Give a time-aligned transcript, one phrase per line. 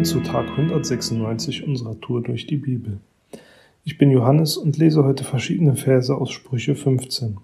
[0.00, 3.00] Willkommen zu Tag 196 unserer Tour durch die Bibel.
[3.84, 7.36] Ich bin Johannes und lese heute verschiedene Verse aus Sprüche 15.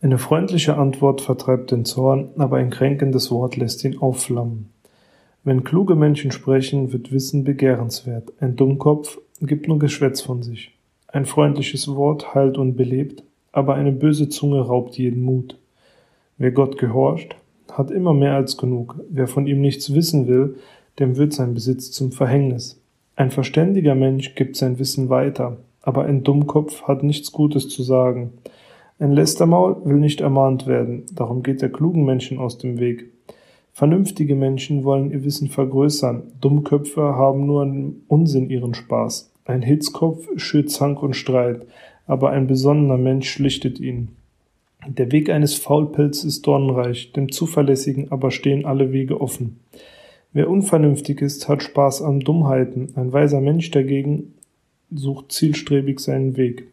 [0.00, 4.70] Eine freundliche Antwort vertreibt den Zorn, aber ein kränkendes Wort lässt ihn aufflammen.
[5.44, 8.32] Wenn kluge Menschen sprechen, wird Wissen begehrenswert.
[8.40, 10.72] Ein Dummkopf gibt nur Geschwätz von sich.
[11.06, 13.22] Ein freundliches Wort heilt und belebt,
[13.52, 15.56] aber eine böse Zunge raubt jeden Mut.
[16.38, 17.36] Wer Gott gehorcht,
[17.72, 19.00] hat immer mehr als genug.
[19.10, 20.56] Wer von ihm nichts wissen will,
[20.98, 22.80] dem wird sein Besitz zum Verhängnis.
[23.16, 28.32] Ein verständiger Mensch gibt sein Wissen weiter, aber ein Dummkopf hat nichts Gutes zu sagen.
[28.98, 33.10] Ein Lästermaul will nicht ermahnt werden, darum geht der klugen Menschen aus dem Weg.
[33.72, 39.32] Vernünftige Menschen wollen ihr Wissen vergrößern, Dummköpfe haben nur im Unsinn ihren Spaß.
[39.44, 41.66] Ein Hitzkopf schürt Zank und Streit,
[42.06, 44.16] aber ein besonnener Mensch schlichtet ihn.
[44.86, 49.60] Der Weg eines Faulpelz ist dornreich, dem Zuverlässigen aber stehen alle Wege offen.
[50.32, 54.34] Wer unvernünftig ist, hat Spaß an Dummheiten, ein weiser Mensch dagegen
[54.90, 56.66] sucht zielstrebig seinen Weg.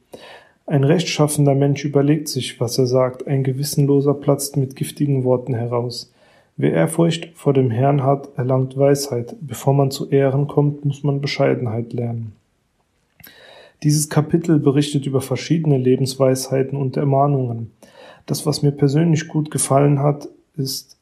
[0.65, 6.11] Ein rechtschaffender Mensch überlegt sich, was er sagt, ein Gewissenloser platzt mit giftigen Worten heraus.
[6.57, 9.35] Wer Ehrfurcht vor dem Herrn hat, erlangt Weisheit.
[9.39, 12.33] Bevor man zu Ehren kommt, muss man Bescheidenheit lernen.
[13.83, 17.71] Dieses Kapitel berichtet über verschiedene Lebensweisheiten und Ermahnungen.
[18.29, 20.97] Das, was mir persönlich gut gefallen hat, ist,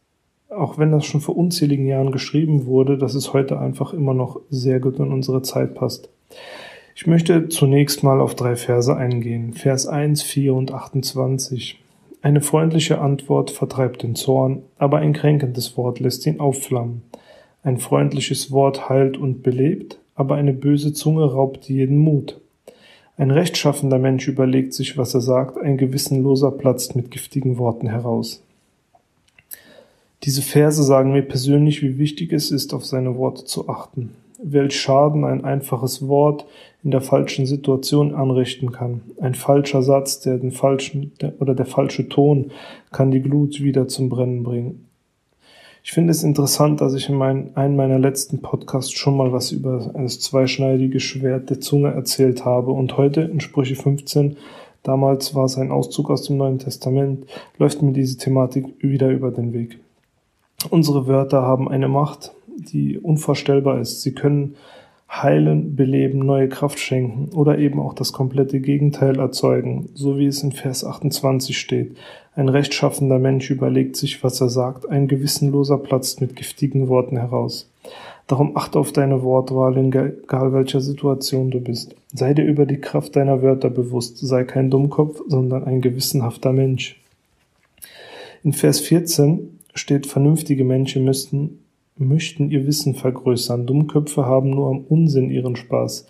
[0.50, 4.40] auch wenn das schon vor unzähligen Jahren geschrieben wurde, dass es heute einfach immer noch
[4.50, 6.08] sehr gut in unsere Zeit passt.
[6.96, 9.52] Ich möchte zunächst mal auf drei Verse eingehen.
[9.52, 11.84] Vers 1, 4 und 28.
[12.22, 17.02] Eine freundliche Antwort vertreibt den Zorn, aber ein kränkendes Wort lässt ihn aufflammen.
[17.62, 22.40] Ein freundliches Wort heilt und belebt, aber eine böse Zunge raubt jeden Mut.
[23.18, 28.44] Ein rechtschaffender Mensch überlegt sich, was er sagt, ein gewissenloser platzt mit giftigen Worten heraus.
[30.24, 34.80] Diese Verse sagen mir persönlich, wie wichtig es ist, auf seine Worte zu achten welch
[34.80, 36.46] Schaden ein einfaches Wort
[36.84, 39.02] in der falschen Situation anrichten kann.
[39.20, 42.52] Ein falscher Satz, der den falschen der, oder der falsche Ton
[42.92, 44.87] kann die Glut wieder zum Brennen bringen.
[45.88, 49.54] Ich finde es interessant, dass ich in mein, einem meiner letzten Podcasts schon mal was
[49.54, 54.36] über das zweischneidige Schwert der Zunge erzählt habe und heute in Sprüche 15,
[54.84, 57.26] damals war es ein Auszug aus dem Neuen Testament,
[57.58, 59.80] läuft mir diese Thematik wieder über den Weg.
[60.70, 64.02] Unsere Wörter haben eine Macht, die unvorstellbar ist.
[64.02, 64.58] Sie können
[65.10, 70.44] heilen, beleben, neue Kraft schenken oder eben auch das komplette Gegenteil erzeugen, so wie es
[70.44, 71.96] in Vers 28 steht.
[72.36, 77.70] Ein rechtschaffender Mensch überlegt sich, was er sagt, ein gewissenloser platzt mit giftigen Worten heraus.
[78.28, 81.96] Darum achte auf deine Wortwahl, in egal welcher Situation du bist.
[82.14, 87.00] Sei dir über die Kraft deiner Wörter bewusst, sei kein Dummkopf, sondern ein gewissenhafter Mensch.
[88.44, 91.60] In Vers 14 steht, vernünftige Menschen müssten
[91.98, 93.66] möchten ihr Wissen vergrößern.
[93.66, 96.08] Dummköpfe haben nur am Unsinn ihren Spaß.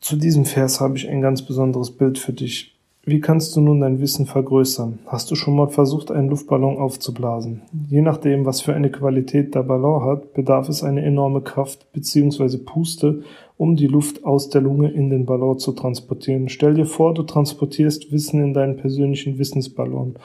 [0.00, 2.76] Zu diesem Vers habe ich ein ganz besonderes Bild für dich.
[3.08, 4.98] Wie kannst du nun dein Wissen vergrößern?
[5.06, 7.62] Hast du schon mal versucht, einen Luftballon aufzublasen?
[7.88, 12.58] Je nachdem, was für eine Qualität der Ballon hat, bedarf es eine enorme Kraft bzw.
[12.58, 13.22] Puste,
[13.56, 16.48] um die Luft aus der Lunge in den Ballon zu transportieren.
[16.48, 20.16] Stell dir vor, du transportierst Wissen in deinen persönlichen Wissensballon.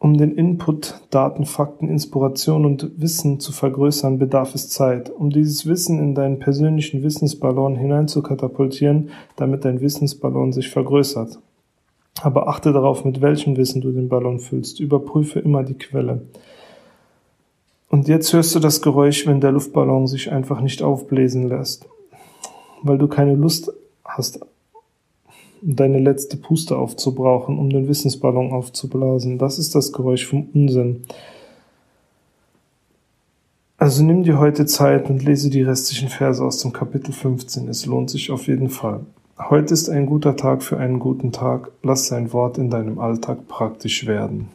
[0.00, 5.10] Um den Input, Daten, Fakten, Inspiration und Wissen zu vergrößern, bedarf es Zeit.
[5.10, 11.40] Um dieses Wissen in deinen persönlichen Wissensballon hineinzukatapultieren, damit dein Wissensballon sich vergrößert.
[12.22, 14.78] Aber achte darauf, mit welchem Wissen du den Ballon füllst.
[14.78, 16.22] Überprüfe immer die Quelle.
[17.88, 21.88] Und jetzt hörst du das Geräusch, wenn der Luftballon sich einfach nicht aufbläsen lässt,
[22.82, 23.72] weil du keine Lust
[24.04, 24.40] hast
[25.62, 29.38] deine letzte Puste aufzubrauchen, um den Wissensballon aufzublasen.
[29.38, 31.04] Das ist das Geräusch vom Unsinn.
[33.76, 37.68] Also nimm dir heute Zeit und lese die restlichen Verse aus dem Kapitel 15.
[37.68, 39.00] Es lohnt sich auf jeden Fall.
[39.38, 41.70] Heute ist ein guter Tag für einen guten Tag.
[41.84, 44.48] Lass sein Wort in deinem Alltag praktisch werden.